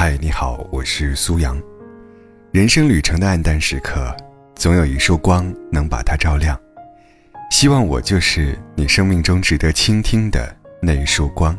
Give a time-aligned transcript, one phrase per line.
[0.00, 1.60] 嗨，你好，我是苏阳。
[2.52, 4.16] 人生旅程的暗淡时刻，
[4.54, 6.56] 总有一束光能把它照亮。
[7.50, 11.58] 希望我就是你生命中值得倾听的那一束光。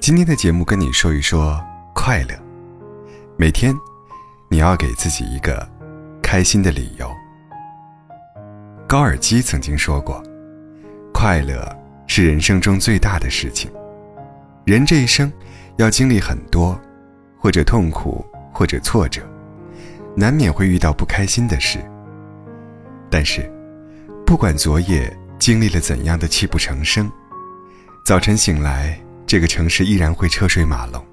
[0.00, 1.64] 今天的节目跟你说一说
[1.94, 2.34] 快乐。
[3.36, 3.72] 每天，
[4.48, 5.64] 你要给自己一个
[6.20, 7.08] 开心的理由。
[8.88, 10.20] 高尔基曾经说过
[11.14, 11.64] ：“快乐
[12.08, 13.70] 是人生中最大的事情。
[14.64, 15.32] 人这一生
[15.76, 16.76] 要经历很多，
[17.44, 19.20] 或者痛苦，或者挫折，
[20.16, 21.78] 难免会遇到不开心的事。
[23.10, 23.52] 但是，
[24.24, 27.12] 不管昨夜经历了怎样的泣不成声，
[28.02, 31.04] 早晨醒来，这个城市依然会车水马龙。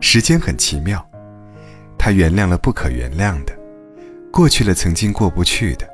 [0.00, 1.00] 时间很奇妙，
[1.96, 3.56] 它原谅了不可原谅的，
[4.32, 5.88] 过去了曾经过不去的。”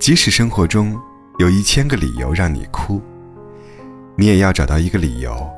[0.00, 1.00] 即使生活中
[1.38, 3.00] 有一千个理由让你哭，
[4.16, 5.48] 你也要找到一个理由，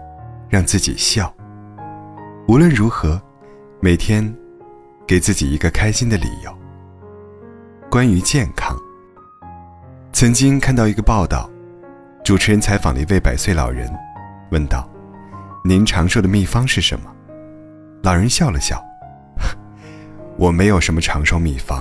[0.51, 1.35] 让自己笑。
[2.49, 3.21] 无论如何，
[3.81, 4.35] 每天
[5.07, 6.53] 给自己一个开心的理由。
[7.89, 8.77] 关于健康，
[10.12, 11.49] 曾经看到一个报道，
[12.25, 13.89] 主持人采访了一位百岁老人，
[14.51, 14.89] 问道
[15.65, 17.12] ：“您长寿的秘方是什么？”
[18.03, 18.83] 老人笑了笑
[20.37, 21.81] ：“我没有什么长寿秘方，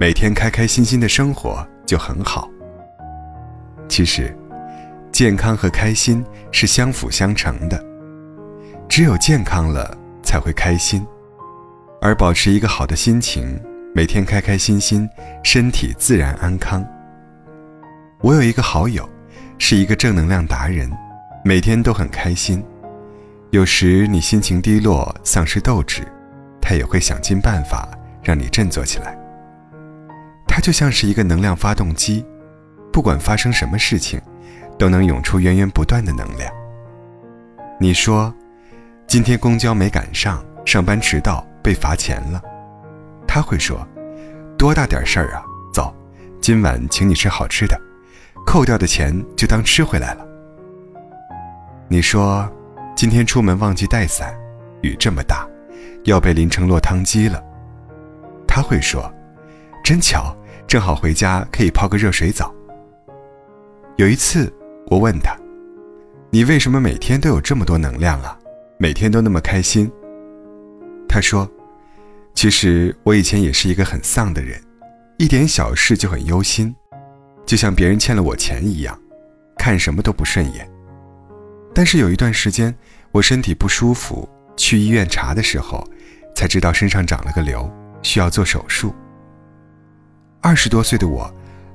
[0.00, 2.46] 每天开开心心的生活。”就很好。
[3.88, 4.36] 其实，
[5.10, 6.22] 健康和开心
[6.52, 7.82] 是相辅相成的。
[8.88, 11.06] 只有健康了，才会开心。
[12.00, 13.60] 而保持一个好的心情，
[13.94, 15.08] 每天开开心心，
[15.44, 16.84] 身体自然安康。
[18.20, 19.08] 我有一个好友，
[19.58, 20.90] 是一个正能量达人，
[21.44, 22.64] 每天都很开心。
[23.50, 26.02] 有时你心情低落，丧失斗志，
[26.60, 27.88] 他也会想尽办法
[28.22, 29.16] 让你振作起来。
[30.46, 32.24] 他就像是一个能量发动机，
[32.92, 34.20] 不管发生什么事情，
[34.78, 36.52] 都能涌出源源不断的能量。
[37.80, 38.34] 你说，
[39.08, 42.42] 今天公交没赶上，上班迟到被罚钱了，
[43.26, 43.80] 他会说，
[44.58, 45.42] 多大点事儿啊？
[45.72, 45.96] 走，
[46.42, 47.80] 今晚请你吃好吃的，
[48.44, 50.26] 扣掉的钱就当吃回来了。
[51.88, 52.46] 你说，
[52.94, 54.38] 今天出门忘记带伞，
[54.82, 55.48] 雨这么大，
[56.04, 57.42] 要被淋成落汤鸡了，
[58.46, 59.10] 他会说，
[59.82, 60.36] 真巧。
[60.66, 62.54] 正好回家可以泡个热水澡。
[63.96, 64.52] 有一次，
[64.88, 65.34] 我问他
[66.28, 68.37] ：“你为什么每天都有这么多能量啊？
[68.78, 69.90] 每天都那么开心？”
[71.08, 71.50] 他说
[72.34, 74.60] ：“其实我以前也是一个很丧的人，
[75.18, 76.74] 一点小事就很忧心，
[77.44, 78.98] 就像别人欠了我钱一样，
[79.56, 80.70] 看什么都不顺眼。
[81.74, 82.74] 但是有一段时间，
[83.10, 85.84] 我身体不舒服，去医院查的时候，
[86.34, 87.70] 才知道身上长了个瘤，
[88.02, 88.94] 需要做手术。”
[90.40, 91.28] 二十多岁的我，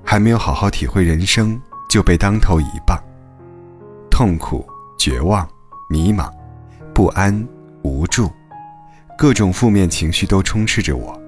[0.05, 1.59] 还没有好好体会人生，
[1.89, 2.97] 就被当头一棒。
[4.09, 4.65] 痛苦、
[4.97, 5.45] 绝望、
[5.89, 6.31] 迷茫、
[6.93, 7.47] 不安、
[7.81, 8.31] 无助，
[9.17, 11.19] 各种负面情绪都充斥着我，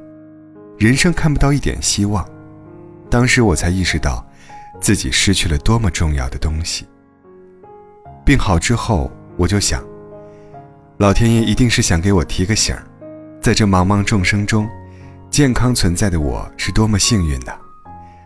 [0.77, 2.23] 人生看不到一点希望。
[3.09, 4.23] 当时我才意识到，
[4.79, 6.85] 自己失去了多么重要的东西。
[8.23, 9.83] 病好之后，我就想，
[10.97, 12.75] 老天爷一定是想给我提个醒，
[13.41, 14.69] 在这茫茫众生中。
[15.31, 17.53] 健康存在的我是多么幸运的，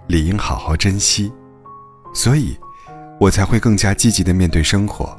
[0.08, 1.32] 理应好好珍惜，
[2.14, 2.56] 所以，
[3.20, 5.18] 我才会更加积极的面对生活，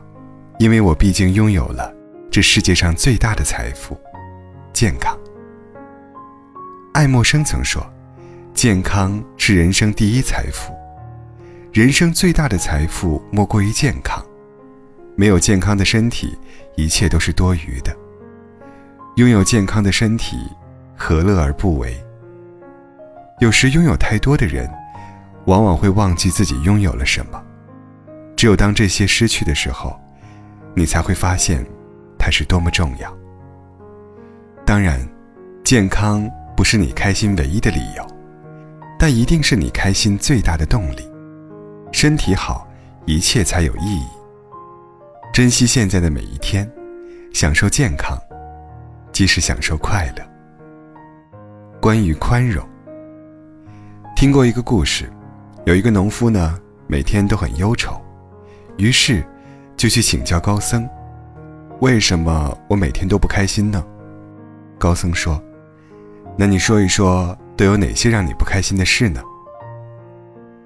[0.60, 1.92] 因为我毕竟拥有了
[2.30, 4.00] 这世界上最大的财富——
[4.72, 5.18] 健康。
[6.94, 7.84] 爱默生曾说
[8.54, 10.72] ：“健康是人生第一财富，
[11.72, 14.24] 人生最大的财富莫过于健康。
[15.16, 16.38] 没有健康的身体，
[16.76, 17.92] 一切都是多余的。
[19.16, 20.36] 拥有健康的身体。”
[21.02, 21.96] 何乐而不为？
[23.40, 24.70] 有时拥有太多的人，
[25.46, 27.42] 往往会忘记自己拥有了什么。
[28.36, 29.98] 只有当这些失去的时候，
[30.74, 31.64] 你才会发现，
[32.20, 33.16] 它是多么重要。
[34.66, 35.00] 当然，
[35.64, 38.06] 健康不是你开心唯一的理由，
[38.98, 41.10] 但一定是你开心最大的动力。
[41.90, 42.68] 身体好，
[43.06, 44.06] 一切才有意义。
[45.32, 46.70] 珍惜现在的每一天，
[47.32, 48.18] 享受健康，
[49.10, 50.22] 即是享受快乐。
[51.80, 52.62] 关于宽容，
[54.14, 55.10] 听过一个故事，
[55.64, 57.98] 有一个农夫呢，每天都很忧愁，
[58.76, 59.24] 于是
[59.76, 60.86] 就去请教高僧
[61.80, 63.84] ：“为什么我每天都不开心呢？”
[64.78, 65.42] 高僧说
[66.36, 69.20] ：“那你说一说，都有哪些让你不开心的事呢？”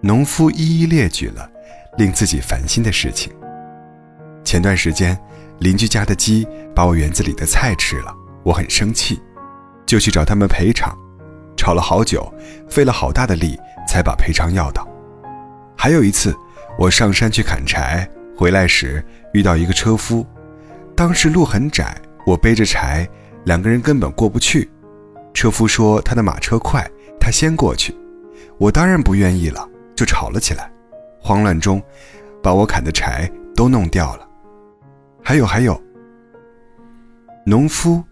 [0.00, 1.50] 农夫一一列举了
[1.96, 3.32] 令自己烦心的事情。
[4.44, 5.18] 前段时间，
[5.60, 9.18] 邻居家的鸡把我园子里的菜吃了，我很生气，
[9.86, 10.94] 就去找他们赔偿。
[11.56, 12.30] 吵了好久，
[12.68, 13.58] 费了好大的力
[13.88, 14.86] 才把赔偿要到。
[15.76, 16.36] 还有一次，
[16.78, 18.06] 我上山去砍柴，
[18.36, 19.02] 回来时
[19.32, 20.26] 遇到一个车夫，
[20.96, 23.08] 当时路很窄，我背着柴，
[23.44, 24.70] 两个人根本过不去。
[25.32, 26.88] 车夫说他的马车快，
[27.18, 27.94] 他先过去。
[28.58, 30.70] 我当然不愿意了，就吵了起来。
[31.20, 31.82] 慌乱中，
[32.42, 34.28] 把我砍的柴都弄掉了。
[35.22, 35.82] 还有还有，
[37.44, 38.04] 农夫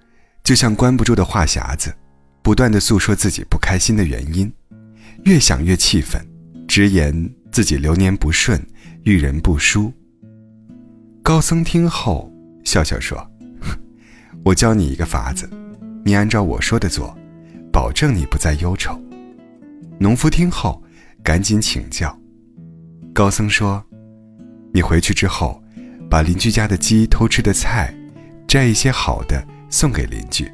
[0.42, 1.94] 就像关不住的话匣子，
[2.42, 4.52] 不断的诉说自己不开心的原因，
[5.24, 6.26] 越想越气愤，
[6.66, 8.60] 直言自己流年不顺，
[9.04, 9.92] 遇人不淑。
[11.22, 12.31] 高僧听后
[12.64, 13.30] 笑笑说
[14.44, 15.48] ：“我教你一个法子，
[16.04, 17.16] 你按照我说的做，
[17.72, 19.00] 保证你不再忧愁。”
[19.98, 20.82] 农夫听后
[21.22, 22.16] 赶紧请教。
[23.12, 23.84] 高僧说
[24.72, 25.58] ：“你回去之后。”
[26.10, 27.90] 把邻居家的鸡偷吃的菜，
[28.46, 30.46] 摘一些好的送给邻居。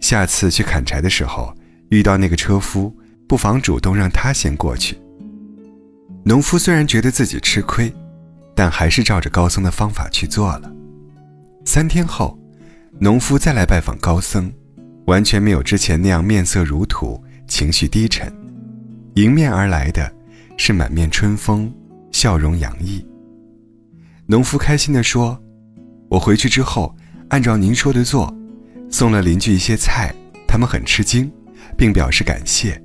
[0.00, 1.54] 下次去砍柴的时候，
[1.90, 2.90] 遇到那个车夫，
[3.28, 4.98] 不妨主动让他先过去。
[6.24, 7.92] 农夫虽然觉得自己吃亏，
[8.54, 10.72] 但还是照着高僧的方法去做了。
[11.66, 12.38] 三天后，
[13.00, 14.50] 农夫再来拜访高僧，
[15.06, 18.32] 完全没有之前那样面色如土、情绪低沉，
[19.16, 20.10] 迎面而来的
[20.56, 21.70] 是满面春风，
[22.12, 23.04] 笑容洋溢。
[24.26, 25.38] 农夫开心地说
[26.08, 26.94] ：“我回去之后，
[27.30, 28.32] 按照您说的做，
[28.88, 30.14] 送了邻居一些菜，
[30.46, 31.30] 他们很吃惊，
[31.76, 32.80] 并表示感谢。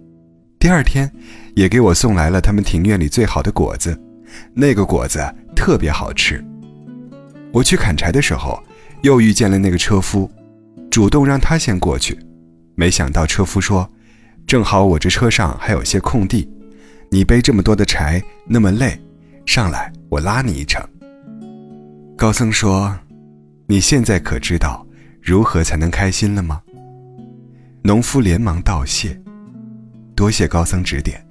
[0.60, 1.10] 第二天，
[1.56, 3.98] 也给我送来了他们庭院里最好的果子，
[4.56, 5.20] 那个果子
[5.56, 6.44] 特别好吃。
[7.54, 8.62] 我去砍柴的时候，
[9.02, 10.30] 又遇见了那个车夫，
[10.90, 12.18] 主动让他先过去。
[12.76, 13.90] 没想到车夫说
[14.46, 16.50] ：‘正好我这车上还有些空地，
[17.10, 19.00] 你背这么多的柴那么累，
[19.46, 20.84] 上来我拉你一程。’”
[22.16, 22.96] 高僧说
[23.66, 24.86] ：“你现在可知道
[25.22, 26.62] 如何才能开心了吗？”
[27.84, 29.20] 农夫连忙道谢
[30.16, 31.26] ：“多谢高僧指点，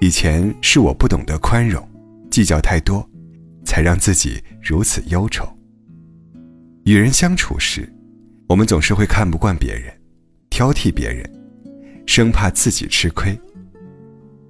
[0.00, 1.84] 以前是我不懂得宽容，
[2.30, 3.04] 计较太多，
[3.64, 5.57] 才让自己如此忧愁。
[6.88, 7.86] 与人相处时，
[8.46, 9.92] 我们总是会看不惯别人，
[10.48, 11.22] 挑剔别人，
[12.06, 13.38] 生怕自己吃亏。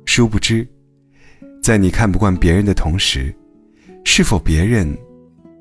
[0.07, 0.65] 殊不知，
[1.61, 3.35] 在你看不惯别人的同时，
[4.05, 4.97] 是否别人？”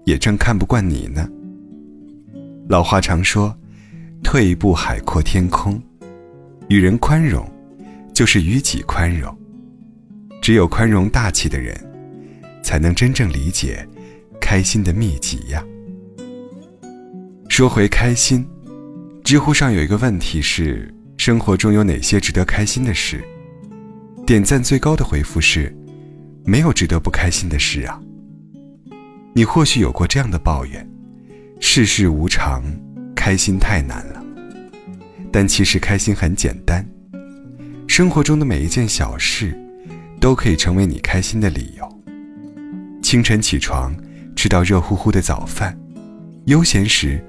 [0.06, 1.28] 也正看不惯你呢。
[2.70, 3.58] 老话常说
[4.24, 5.82] ：“退一步海阔天空。”
[6.70, 7.44] 与人宽容，
[8.14, 9.36] 就是与己宽容。
[10.44, 11.76] 只有宽容大气的人，
[12.62, 13.84] 才能真正理解
[14.40, 15.66] 开心的秘籍呀。
[17.58, 18.48] 说回开心，
[19.24, 23.20] 知乎上有一个问题是：生活中有哪些值得开心的事？
[24.28, 25.76] 点赞最高的回复是：
[26.46, 28.00] 没有值得不开心的事啊。
[29.34, 30.88] 你或许有过这样的抱怨：
[31.60, 32.64] 世事无常，
[33.16, 34.24] 开心太难了。
[35.32, 36.88] 但其实开心很简单，
[37.88, 39.60] 生活中的每一件小事，
[40.20, 42.04] 都可以成为你开心的理由。
[43.02, 43.98] 清晨起床，
[44.36, 45.74] 吃到热乎乎的早饭；
[46.46, 47.20] 悠闲时，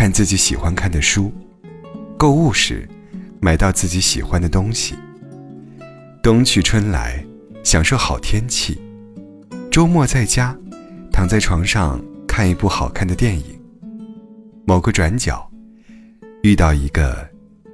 [0.00, 1.30] 看自己喜欢看的书；
[2.16, 2.88] 购物时，
[3.38, 4.94] 买到自己喜欢的东西；
[6.22, 7.22] 冬去春来，
[7.62, 8.78] 享受好天气；
[9.70, 10.56] 周末在家。
[11.12, 13.44] 躺在床上看一部好看的电影，
[14.64, 15.46] 某个转角
[16.42, 17.28] 遇到一个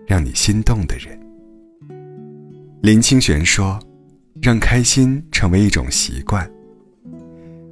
[0.05, 1.17] 让你心动的人。
[2.82, 3.78] 林清玄说
[4.43, 6.50] ：“让开心成为一种习惯，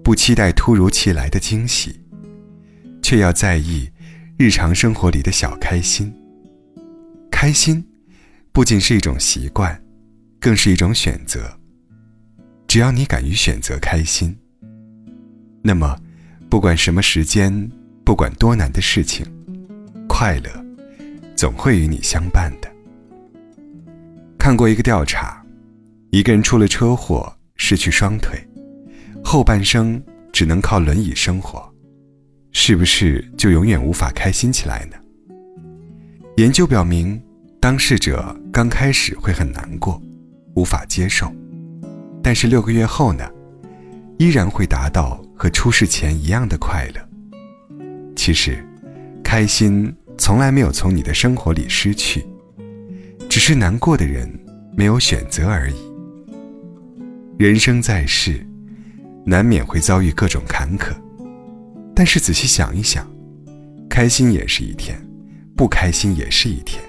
[0.05, 2.01] 不期待突如其来的惊喜，
[3.03, 3.91] 却要在意
[4.36, 6.12] 日常生活里的小开心。
[7.31, 7.84] 开心
[8.53, 9.81] 不仅是一种习惯，
[10.41, 11.48] 更是一种选择。
[12.67, 14.36] 只要你敢于选择开心。”
[15.62, 15.96] 那么，
[16.50, 17.70] 不管什么时间，
[18.05, 19.24] 不管多难的事情，
[20.08, 20.50] 快乐
[21.36, 22.70] 总会与你相伴的。
[24.38, 25.44] 看过一个调查，
[26.10, 28.38] 一个人出了车祸，失去双腿，
[29.24, 31.74] 后半生只能靠轮椅生活，
[32.67, 34.97] 是不是就永远无法开心起来呢？
[36.39, 37.23] 研究表明，
[37.61, 40.01] 当事者刚开始会很难过，
[40.56, 41.31] 无法接受，
[42.23, 43.31] 但是六个月后呢，
[44.17, 45.23] 依然会达到。
[45.37, 47.09] 和出事前一样的快乐。
[48.17, 48.65] 其实，
[49.23, 52.25] 开心从来没有从你的生活里失去，
[53.29, 54.27] 只是难过的人
[54.75, 55.75] 没有选择而已。
[57.37, 58.41] 人生在世，
[59.27, 60.94] 难免会遭遇各种坎坷，
[61.94, 63.08] 但是仔细想一想，
[63.89, 65.01] 开心也是一天，
[65.56, 66.82] 不开心也是一天，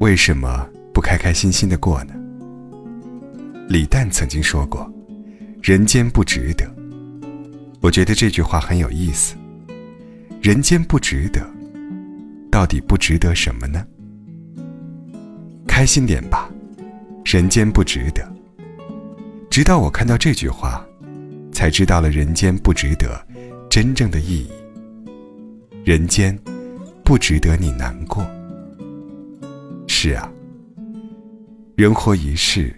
[0.00, 2.14] 为什么不开开心心的过呢？
[3.68, 4.92] 李诞曾经说过
[5.62, 6.68] ：“人间不值得。”
[7.80, 9.36] 我觉得这句话很有意思。
[10.42, 11.48] 人间不值得，
[12.50, 13.86] 到底不值得什么呢？
[15.68, 16.50] 开心点吧，
[17.24, 18.28] 人间不值得。
[19.48, 20.84] 直到我看到这句话，
[21.52, 23.24] 才知道了人间不值得
[23.70, 24.50] 真正的意义。
[25.84, 26.36] 人间
[27.04, 28.28] 不值得你难过。
[29.86, 30.30] 是啊，
[31.76, 32.74] 人活一世，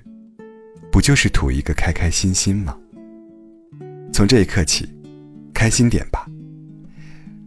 [0.91, 2.77] 不就是图一个开开心心吗？
[4.13, 4.87] 从这一刻起，
[5.55, 6.27] 开心点吧，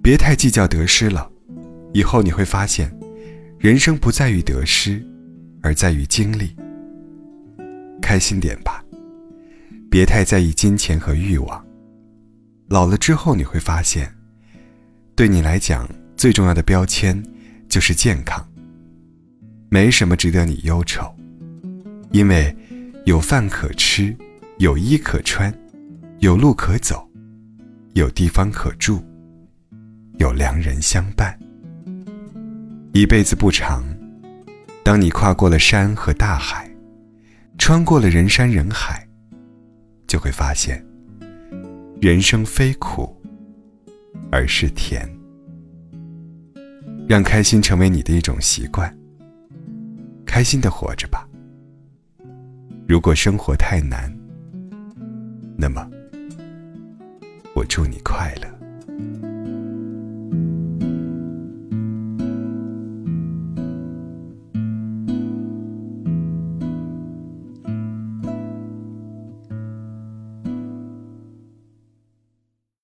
[0.02, 1.32] 别太计较得失了。
[1.94, 2.92] 以后你会发现，
[3.60, 5.06] 人生不在于得失，
[5.62, 6.56] 而在于经历。
[8.02, 8.84] 开心点吧，
[9.90, 11.64] 别太在意金钱和欲望。
[12.68, 14.12] 老了之后你会发现，
[15.16, 17.22] 对你来讲最重要的标签
[17.70, 18.46] 就是健康。
[19.70, 21.14] 没什么值得你忧愁，
[22.12, 22.56] 因为
[23.06, 24.16] 有饭可吃，
[24.58, 25.54] 有衣可穿，
[26.20, 27.08] 有路可走，
[27.94, 29.04] 有地方可住，
[30.18, 31.38] 有良人相伴。
[32.94, 33.84] 一辈子不长，
[34.84, 36.70] 当你跨过了山和大海，
[37.58, 39.06] 穿过了人山人海，
[40.08, 40.84] 就会发现，
[42.06, 43.20] 人生非苦，
[44.32, 45.10] 而是甜。
[47.10, 48.96] 让开心成为你的一种习惯，
[50.24, 51.28] 开心的活着吧。
[52.88, 54.16] 如果生活太难，
[55.58, 55.90] 那么
[57.56, 58.55] 我祝你快乐。